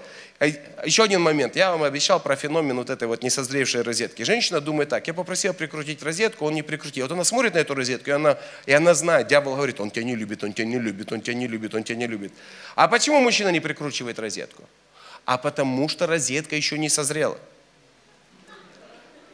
[0.85, 1.57] еще один момент.
[1.57, 4.23] Я вам обещал про феномен вот этой вот несозревшей розетки.
[4.23, 7.05] Женщина думает так, я попросил прикрутить розетку, он не прикрутил.
[7.05, 10.05] Вот она смотрит на эту розетку, и она, и она знает, дьявол говорит, он тебя
[10.05, 12.33] не любит, он тебя не любит, он тебя не любит, он тебя не любит.
[12.75, 14.65] А почему мужчина не прикручивает розетку?
[15.25, 17.39] А потому что розетка еще не созрела.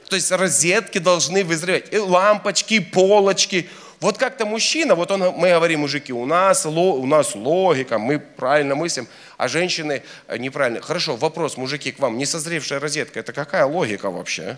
[0.08, 1.92] То есть розетки должны вызревать.
[1.92, 3.68] И лампочки, и полочки.
[4.00, 8.76] Вот как-то мужчина, вот он, мы говорим, мужики, у нас, у нас логика, мы правильно
[8.76, 10.80] мыслим, а женщины э, неправильно.
[10.80, 14.56] Хорошо, вопрос, мужики, к вам, несозревшая розетка, это какая логика вообще?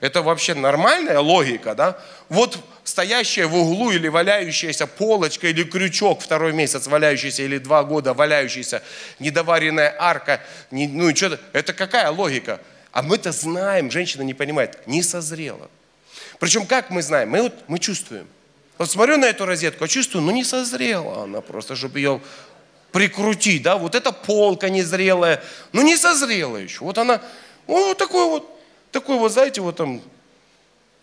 [0.00, 1.98] Это вообще нормальная логика, да?
[2.28, 8.12] Вот стоящая в углу или валяющаяся полочка или крючок второй месяц валяющийся или два года
[8.12, 8.82] валяющийся,
[9.18, 12.60] недоваренная арка, не, ну и что-то, это какая логика?
[12.92, 15.70] А мы-то знаем, женщина не понимает, не созрела.
[16.38, 17.30] Причем как мы знаем?
[17.30, 18.26] Мы, вот, мы чувствуем.
[18.78, 22.20] Вот смотрю на эту розетку, а чувствую, ну не созрела она просто, чтобы ее
[22.92, 26.84] прикрутить, да, вот эта полка незрелая, ну не созрела еще.
[26.84, 27.22] Вот она,
[27.66, 28.48] вот такой вот,
[28.92, 30.02] такой вот, знаете, вот там,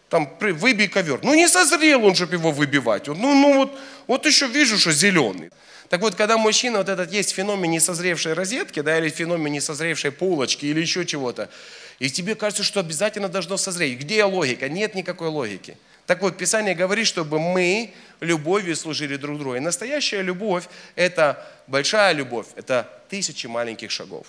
[0.09, 1.19] там выбей ковер.
[1.23, 3.07] Ну не созрел он, чтобы его выбивать.
[3.07, 5.49] Ну, ну вот, вот еще вижу, что зеленый.
[5.89, 10.65] Так вот, когда мужчина, вот этот есть феномен несозревшей розетки, да, или феномен несозревшей полочки,
[10.65, 11.49] или еще чего-то,
[11.99, 13.99] и тебе кажется, что обязательно должно созреть.
[13.99, 14.69] Где логика?
[14.69, 15.77] Нет никакой логики.
[16.05, 19.55] Так вот, Писание говорит, чтобы мы любовью служили друг другу.
[19.55, 24.27] И настоящая любовь– это большая любовь, это тысячи маленьких шагов.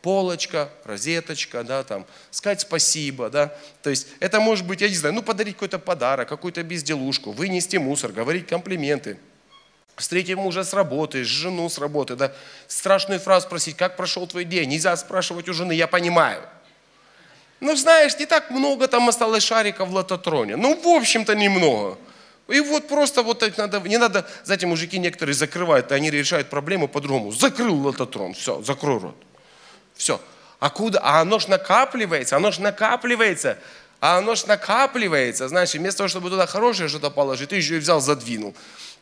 [0.00, 3.52] Полочка, розеточка, да, там, сказать спасибо, да.
[3.82, 7.78] То есть это может быть, я не знаю, ну подарить какой-то подарок, какую-то безделушку, вынести
[7.78, 9.18] мусор, говорить комплименты,
[9.96, 12.32] встретить мужа с работы, жену с работы, да.
[12.68, 14.68] Страшную фразу спросить, как прошел твой день.
[14.68, 16.42] Нельзя спрашивать у жены, я понимаю–
[17.60, 20.56] ну, знаешь, не так много там осталось шариков в лототроне.
[20.56, 21.98] Ну, в общем-то, немного.
[22.48, 26.88] И вот просто вот так надо, не надо, знаете, мужики некоторые закрывают, они решают проблему
[26.88, 27.32] по-другому.
[27.32, 29.16] Закрыл лототрон, все, закрой рот.
[29.94, 30.20] Все.
[30.60, 31.00] А куда?
[31.02, 33.58] А оно ж накапливается, оно ж накапливается.
[34.00, 37.78] А оно ж накапливается, знаешь, вместо того, чтобы туда хорошее что-то положить, ты еще и
[37.78, 38.54] взял, задвинул.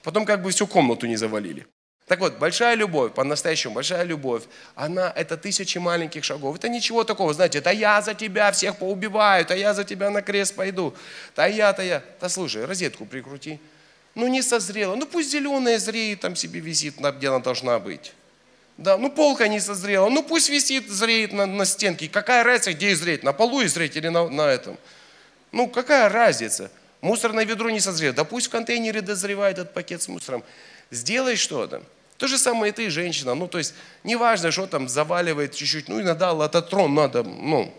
[0.02, 1.66] Потом как бы всю комнату не завалили.
[2.06, 4.44] Так вот, большая любовь, по-настоящему большая любовь,
[4.76, 6.56] она это тысячи маленьких шагов.
[6.56, 10.22] Это ничего такого, знаете, это я за тебя всех поубиваю, это я за тебя на
[10.22, 10.94] крест пойду,
[11.34, 12.04] да я-то я.
[12.20, 13.58] Да слушай, розетку прикрути.
[14.14, 18.12] Ну не созрела, ну пусть зеленая зреет, там себе висит, где она должна быть.
[18.78, 22.08] Да, ну полка не созрела, ну пусть висит, зреет на, на стенке.
[22.08, 24.78] Какая разница, где зреть, на полу и зреть или на, на этом?
[25.50, 26.70] Ну какая разница?
[27.00, 30.44] Мусорное ведро не созрело, да пусть в контейнере дозревает этот пакет с мусором.
[30.92, 31.82] Сделай что-то.
[32.18, 33.35] То же самое и ты, женщина.
[33.35, 33.74] Ну, то есть,
[34.05, 35.88] неважно, что там заваливает чуть-чуть.
[35.88, 37.72] Ну, иногда лототрон надо, ну,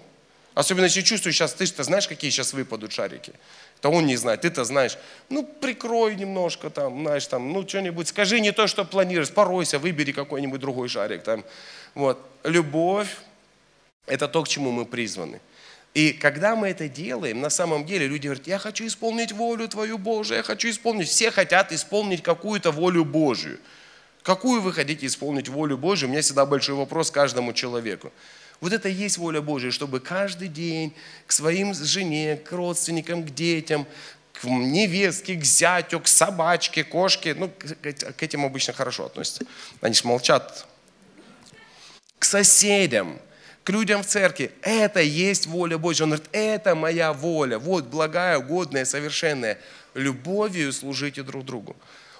[0.57, 3.31] Особенно если чувствуешь сейчас, ты что знаешь, какие сейчас выпадут шарики.
[3.79, 4.97] То он не знает, ты-то знаешь.
[5.29, 10.13] Ну, прикрой немножко там, знаешь, там, ну, что-нибудь, скажи не то, что планируешь, поройся, выбери
[10.13, 11.45] какой-нибудь другой шарик там.
[11.93, 12.17] Вот.
[12.43, 13.07] Любовь–
[14.07, 15.41] это то, к чему мы призваны.
[15.93, 19.99] И когда мы это делаем, на самом деле люди говорят, я хочу исполнить волю Твою
[19.99, 21.07] Божию, я хочу исполнить.
[21.07, 23.59] Все хотят исполнить какую-то волю Божию.
[24.27, 26.09] Какую вы хотите исполнить волю Божию?
[26.09, 28.11] У меня всегда большой вопрос каждому человеку.
[28.59, 30.93] Вот это и есть воля Божья, чтобы каждый день
[31.25, 33.87] к своим жене, к родственникам, к детям,
[34.33, 39.45] к невестке, к зятю, к собачке, кошке, ну, к этим обычно хорошо относятся.
[39.79, 40.67] Они же молчат.
[42.19, 43.19] К соседям,
[43.63, 44.51] к людям в церкви.
[44.61, 46.03] Это есть воля Божья.
[46.03, 47.59] Он говорит, это моя воля.
[47.59, 49.57] Вот благая, угодная, совершенная.
[49.93, 51.77] Любовью служите друг другу.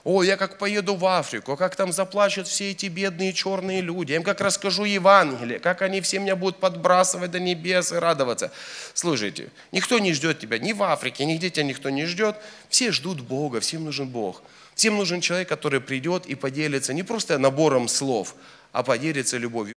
[0.09, 4.11] О, я как поеду в Африку, как там заплачут все эти бедные черные люди.
[4.11, 8.53] Я им как расскажу Евангелие, как они все меня будут подбрасывать до небес и радоваться.
[8.93, 12.37] Слушайте, никто не ждет тебя ни в Африке, нигде тебя никто не ждет.
[12.69, 14.43] Все ждут Бога, всем нужен Бог.
[14.75, 18.35] Всем нужен человек, который придет и поделится не просто набором слов,
[18.71, 19.73] а поделится любовью.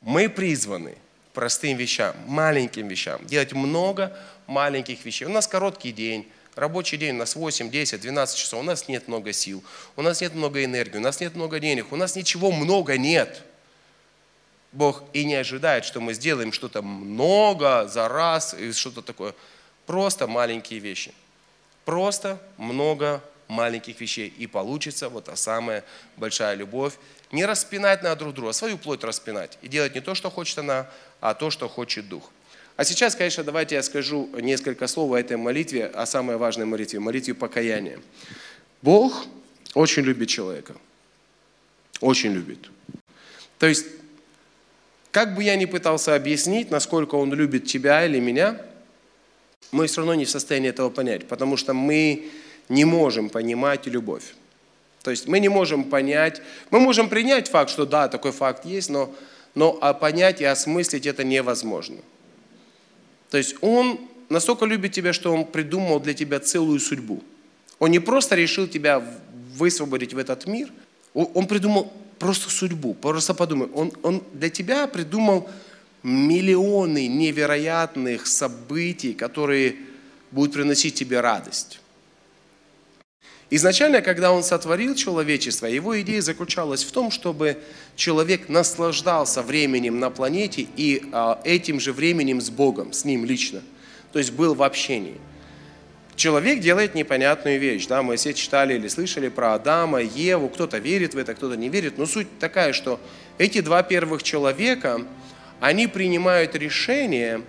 [0.00, 0.96] Мы призваны
[1.34, 4.16] простым вещам, маленьким вещам, делать много
[4.46, 5.24] маленьких вещей.
[5.24, 8.60] У нас короткий день, Рабочий день у нас 8, 10, 12 часов.
[8.60, 9.64] У нас нет много сил,
[9.96, 13.42] у нас нет много энергии, у нас нет много денег, у нас ничего много нет.
[14.72, 19.34] Бог и не ожидает, что мы сделаем что-то много за раз и что-то такое.
[19.86, 21.12] Просто маленькие вещи.
[21.84, 24.28] Просто много маленьких вещей.
[24.28, 25.84] И получится вот та самая
[26.16, 26.94] большая любовь.
[27.30, 29.58] Не распинать на друг друга, а свою плоть распинать.
[29.62, 30.86] И делать не то, что хочет она,
[31.20, 32.30] а то, что хочет Дух.
[32.82, 36.98] А сейчас, конечно, давайте я скажу несколько слов о этой молитве, о самой важной молитве,
[36.98, 38.00] молитве покаяния.
[38.82, 39.24] Бог
[39.74, 40.74] очень любит человека.
[42.00, 42.58] Очень любит.
[43.60, 43.86] То есть,
[45.12, 48.60] как бы я ни пытался объяснить, насколько Он любит тебя или меня,
[49.70, 52.30] мы все равно не в состоянии этого понять, потому что мы
[52.68, 54.34] не можем понимать любовь.
[55.04, 58.90] То есть мы не можем понять, мы можем принять факт, что да, такой факт есть,
[58.90, 59.14] но,
[59.54, 61.98] но а понять и осмыслить это невозможно.
[63.32, 67.24] То есть Он настолько любит тебя, что Он придумал для тебя целую судьбу.
[67.78, 69.02] Он не просто решил тебя
[69.56, 70.68] высвободить в этот мир,
[71.14, 72.92] Он придумал просто судьбу.
[72.92, 75.48] Просто подумай, Он, он для тебя придумал
[76.02, 79.76] миллионы невероятных событий, которые
[80.30, 81.80] будут приносить тебе радость.
[83.54, 87.58] Изначально, когда он сотворил человечество, его идея заключалась в том, чтобы
[87.96, 93.60] человек наслаждался временем на планете и а, этим же временем с Богом, с Ним лично.
[94.10, 95.18] То есть был в общении.
[96.16, 97.86] Человек делает непонятную вещь.
[97.86, 98.02] Да?
[98.02, 100.48] Мы все читали или слышали про Адама, Еву.
[100.48, 101.98] Кто-то верит в это, кто-то не верит.
[101.98, 102.98] Но суть такая, что
[103.36, 105.06] эти два первых человека,
[105.60, 107.42] они принимают решение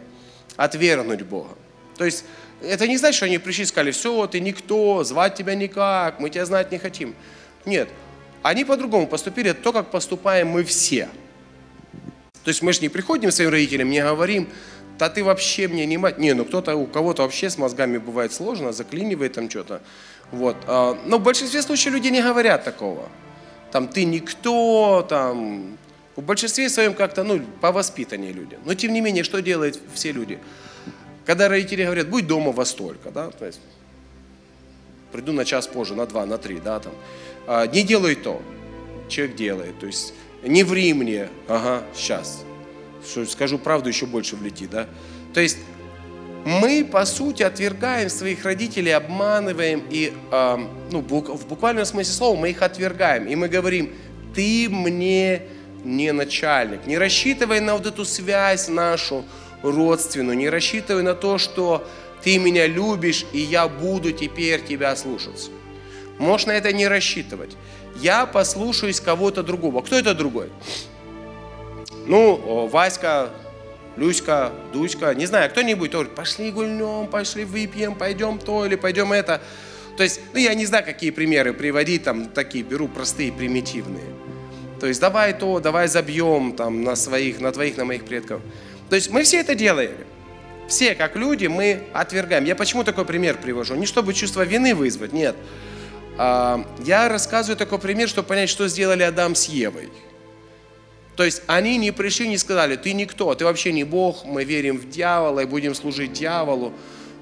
[0.58, 1.56] отвергнуть Бога.
[1.98, 2.26] То есть
[2.64, 6.30] это не значит, что они пришли и сказали, все, ты никто, звать тебя никак, мы
[6.30, 7.16] тебя знать не хотим.
[7.66, 7.90] Нет,
[8.42, 11.10] они по-другому поступили, это то, как поступаем мы все.
[12.44, 14.50] То есть мы же не приходим к своим родителям, не говорим,
[15.00, 16.18] да ты вообще мне не мать.
[16.18, 19.82] Не, ну кто-то, у кого-то вообще с мозгами бывает сложно, заклинивает там что-то.
[20.32, 20.56] Вот.
[20.68, 23.10] А, но в большинстве случаев люди не говорят такого.
[23.72, 25.78] Там ты никто, там...
[26.16, 28.60] В большинстве своем как-то, ну, по воспитанию люди.
[28.66, 30.38] Но тем не менее, что делают все люди?
[31.26, 33.60] Когда родители говорят, будь дома во столько, да, то есть
[35.12, 36.94] приду на час позже, на два, на три, да, там.
[37.48, 38.42] А, не делай то,
[39.08, 42.44] человек делает, то есть не ври мне, ага, сейчас,
[43.10, 44.88] что скажу правду, еще больше влетит, да.
[45.34, 45.58] То есть
[46.46, 50.58] мы, по сути, отвергаем своих родителей, обманываем, и э,
[50.92, 53.94] ну, в буквальном смысле слова мы их отвергаем, и мы говорим,
[54.36, 55.44] ты мне
[55.86, 59.24] не начальник, не рассчитывай на вот эту связь нашу,
[59.64, 61.88] родственную, не рассчитывай на то, что
[62.24, 65.50] ты меня любишь, и я буду теперь тебя слушаться.
[66.20, 67.56] Можешь на это не рассчитывать.
[67.96, 69.82] Я послушаюсь кого-то другого.
[69.82, 70.50] Кто это другой?
[72.06, 73.30] Ну, Васька,
[73.96, 79.42] Люська, Дуська, не знаю, кто-нибудь говорит, пошли гульнем, пошли выпьем, пойдем то или пойдем это.
[79.98, 84.06] То есть, ну, я не знаю, какие примеры приводить, там, такие беру простые, примитивные.
[84.80, 88.42] То есть, давай то, давай забьем, там, на своих, на твоих, на моих предков.
[88.90, 89.92] То есть мы все это делаем.
[90.68, 92.46] Все, как люди, мы отвергаем.
[92.46, 93.76] Я почему такой пример привожу?
[93.76, 95.36] Не чтобы чувство вины вызвать, нет.
[96.18, 99.90] А, я рассказываю такой пример, чтобы понять, что сделали Адам с Евой.
[101.16, 104.78] То есть они не пришли, не сказали, ты никто, ты вообще не Бог, мы верим
[104.78, 106.74] в дьявола и будем служить дьяволу.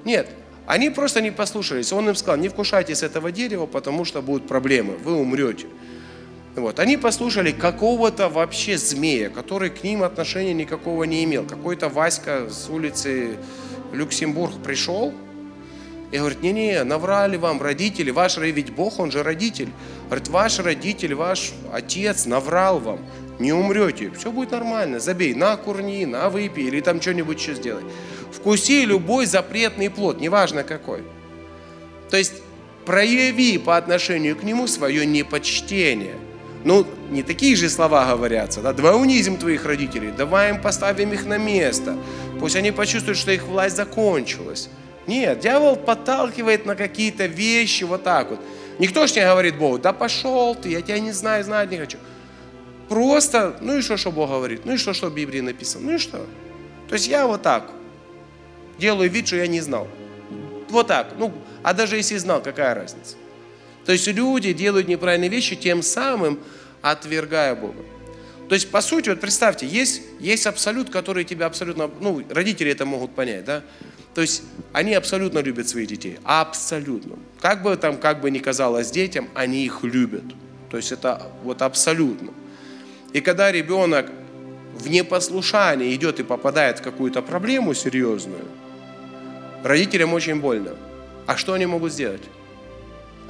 [0.04, 0.30] Нет,
[0.66, 1.92] они просто не послушались.
[1.92, 5.66] Он им сказал, не вкушайте с этого дерева, потому что будут проблемы, вы умрете.
[6.54, 6.78] Вот.
[6.80, 11.44] Они послушали какого-то вообще змея, который к ним отношения никакого не имел.
[11.44, 13.36] Какой-то Васька с улицы
[13.92, 15.14] Люксембург пришел
[16.10, 19.70] и говорит, не-не, наврали вам родители, ваш ведь Бог, он же родитель.
[20.06, 22.98] Говорит, ваш родитель, ваш отец наврал вам,
[23.38, 27.84] не умрете, все будет нормально, забей, на курни, на выпей или там что-нибудь еще сделай.
[28.30, 31.02] Вкуси любой запретный плод, неважно какой.
[32.10, 32.42] То есть
[32.84, 36.16] прояви по отношению к нему свое непочтение–
[36.64, 41.26] ну, не такие же слова говорятся, да, давай унизим твоих родителей, давай им поставим их
[41.26, 41.96] на место,
[42.38, 44.68] пусть они почувствуют, что их власть закончилась.
[45.06, 48.40] Нет, дьявол подталкивает на какие-то вещи вот так вот.
[48.78, 51.98] Никто ж не говорит Богу, да пошел ты, я тебя не знаю, знать не хочу.
[52.88, 55.94] Просто, ну и что, что Бог говорит, ну и что, что в Библии написано, ну
[55.96, 56.26] и что.
[56.88, 57.70] То есть я вот так
[58.78, 59.88] делаю вид, что я не знал.
[60.68, 63.16] Вот так, ну, а даже если знал, какая разница.
[63.84, 66.38] То есть люди делают неправильные вещи, тем самым
[66.82, 67.82] отвергая Бога.
[68.48, 72.84] То есть, по сути, вот представьте, есть, есть абсолют, который тебя абсолютно, ну, родители это
[72.84, 73.62] могут понять, да?
[74.14, 74.42] То есть,
[74.72, 77.16] они абсолютно любят своих детей, абсолютно.
[77.40, 80.24] Как бы там, как бы ни казалось детям, они их любят.
[80.70, 82.32] То есть, это вот абсолютно.
[83.14, 84.10] И когда ребенок
[84.74, 88.44] в непослушании идет и попадает в какую-то проблему серьезную,
[89.62, 90.76] родителям очень больно.
[91.26, 92.22] А что они могут сделать?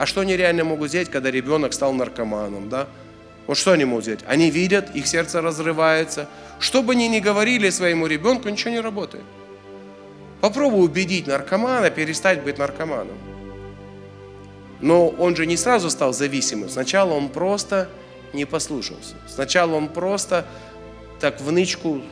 [0.03, 2.89] А что они реально могут сделать, когда ребенок стал наркоманом, да?
[3.47, 4.25] Вот что они могут сделать?
[4.27, 6.29] Они видят, их сердце разрывается.
[6.59, 9.23] Что бы они ни говорили своему ребенку, ничего не работает.
[10.41, 13.17] Попробуй убедить наркомана перестать быть наркоманом.
[14.81, 16.69] Но он же не сразу стал зависимым.
[16.69, 17.89] Сначала он просто
[18.33, 19.15] не послушался.
[19.29, 20.47] Сначала он просто
[21.21, 22.03] так в нычку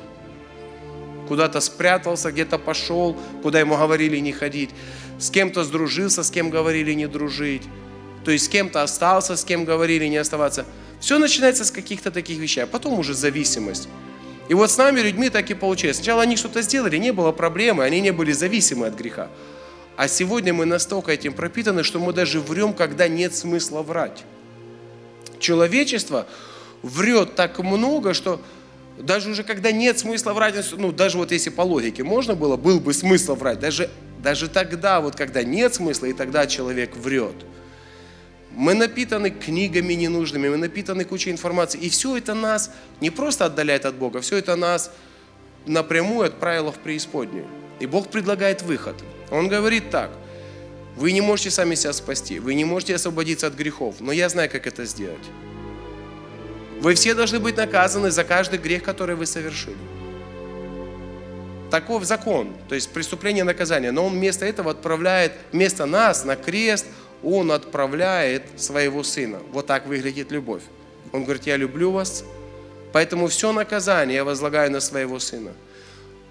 [1.26, 4.70] куда-то спрятался, где-то пошел, куда ему говорили не ходить
[5.20, 7.62] с кем-то сдружился, с кем говорили не дружить,
[8.24, 10.66] то есть с кем-то остался, с кем говорили не оставаться.
[10.98, 13.88] Все начинается с каких-то таких вещей, а потом уже зависимость.
[14.48, 15.96] И вот с нами людьми так и получилось.
[15.96, 19.28] Сначала они что-то сделали, не было проблемы, они не были зависимы от греха.
[19.96, 24.24] А сегодня мы настолько этим пропитаны, что мы даже врем, когда нет смысла врать.
[25.38, 26.26] Человечество
[26.82, 28.40] врет так много, что
[29.02, 32.80] даже уже когда нет смысла врать, ну даже вот если по логике можно было, был
[32.80, 33.90] бы смысл врать, даже
[34.22, 37.34] даже тогда, вот когда нет смысла, и тогда человек врет.
[38.52, 41.78] Мы напитаны книгами ненужными, мы напитаны кучей информации.
[41.78, 44.90] И все это нас не просто отдаляет от Бога, все это нас
[45.66, 47.46] напрямую отправило в преисподнюю.
[47.78, 48.96] И Бог предлагает выход.
[49.30, 50.10] Он говорит так,
[50.96, 54.50] вы не можете сами себя спасти, вы не можете освободиться от грехов, но я знаю,
[54.50, 55.24] как это сделать.
[56.80, 59.76] Вы все должны быть наказаны за каждый грех, который вы совершили.
[61.70, 63.92] Таков закон, то есть преступление наказание.
[63.92, 66.86] Но он вместо этого отправляет, вместо нас на крест,
[67.22, 69.40] он отправляет своего сына.
[69.52, 70.62] Вот так выглядит любовь.
[71.12, 72.24] Он говорит, я люблю вас,
[72.92, 75.52] поэтому все наказание я возлагаю на своего сына.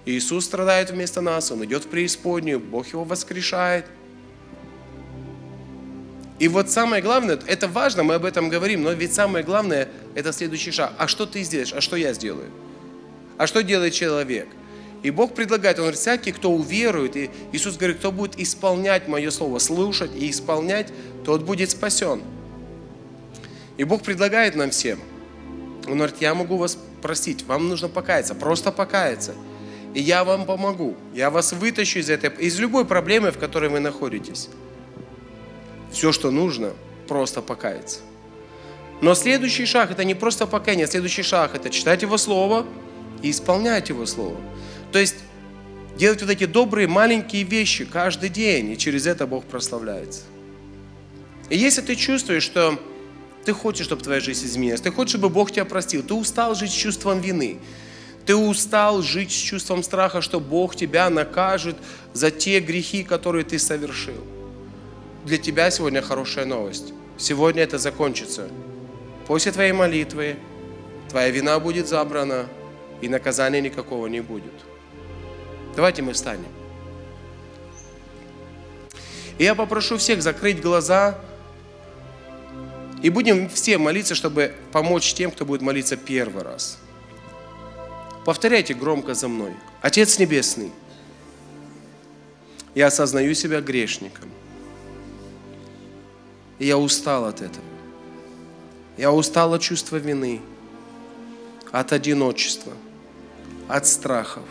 [0.04, 3.84] Иисус страдает вместо нас, Он идет в преисподнюю, Бог его воскрешает.
[6.40, 10.32] И вот самое главное, это важно, мы об этом говорим, но ведь самое главное, это
[10.32, 10.94] следующий шаг.
[10.96, 11.74] А что ты сделаешь?
[11.74, 12.48] А что я сделаю?
[13.36, 14.48] А что делает человек?
[15.02, 19.30] И Бог предлагает, Он говорит, всякий, кто уверует, и Иисус говорит, кто будет исполнять Мое
[19.30, 20.88] Слово, слушать и исполнять,
[21.26, 22.22] тот будет спасен.
[23.76, 24.98] И Бог предлагает нам всем.
[25.86, 29.34] Он говорит, я могу вас простить, вам нужно покаяться, просто покаяться.
[29.92, 30.96] И я вам помогу.
[31.14, 34.48] Я вас вытащу из этой, из любой проблемы, в которой вы находитесь.
[35.92, 36.72] Все, что нужно,
[37.08, 38.00] просто покаяться.
[39.00, 42.66] Но следующий шаг– это не просто покаяние, следующий шаг– это читать Его Слово
[43.22, 44.36] и исполнять Его Слово.
[44.92, 45.16] То есть
[45.96, 50.22] делать вот эти добрые маленькие вещи каждый день, и через это Бог прославляется.
[51.48, 52.78] И если ты чувствуешь, что
[53.44, 56.70] ты хочешь, чтобы твоя жизнь изменилась, ты хочешь, чтобы Бог тебя простил, ты устал жить
[56.70, 57.58] с чувством вины,
[58.26, 61.76] ты устал жить с чувством страха, что Бог тебя накажет
[62.12, 64.22] за те грехи, которые ты совершил.
[65.24, 66.92] Для тебя сегодня хорошая новость.
[67.18, 68.48] Сегодня это закончится.
[69.26, 70.36] После твоей молитвы
[71.08, 72.46] твоя вина будет забрана,
[73.00, 74.52] и наказания никакого не будет.
[75.76, 76.48] Давайте мы встанем.
[79.38, 81.18] И я попрошу всех закрыть глаза
[83.02, 86.78] и будем все молиться, чтобы помочь тем, кто будет молиться первый раз.
[88.24, 89.52] Повторяйте громко за мной.
[89.80, 90.70] Отец Небесный,
[92.74, 94.28] я осознаю себя грешником.
[96.60, 97.64] И я устал от этого.
[98.96, 100.42] Я устал от чувства вины,
[101.72, 102.74] от одиночества,
[103.66, 104.44] от страхов.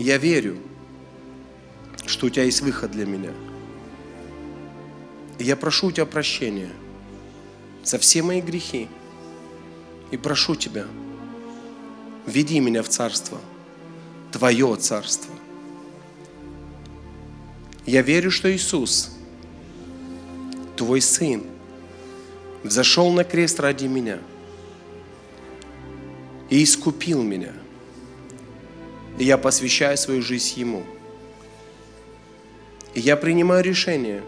[0.00, 0.58] Я верю,
[2.06, 3.32] что у тебя есть выход для меня.
[5.38, 6.72] Я прошу у Тебя прощения
[7.84, 8.88] за все мои грехи.
[10.10, 10.86] И прошу Тебя,
[12.26, 13.38] веди меня в Царство,
[14.32, 15.32] Твое Царство.
[17.88, 19.12] Я верю, что Иисус,
[20.76, 21.42] Твой Сын,
[22.62, 24.18] взошел на крест ради меня
[26.50, 27.54] и искупил меня.
[29.18, 30.84] И я посвящаю свою жизнь Ему.
[32.92, 34.22] И я принимаю решение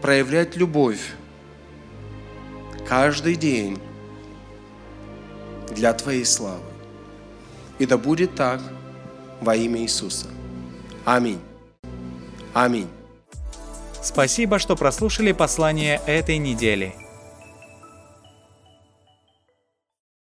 [0.00, 1.10] проявлять любовь
[2.86, 3.80] каждый день
[5.74, 6.62] для Твоей славы.
[7.80, 8.62] И да будет так
[9.40, 10.28] во имя Иисуса.
[11.08, 11.40] Аминь.
[12.52, 12.86] Аминь.
[14.02, 16.94] Спасибо, что прослушали послание этой недели.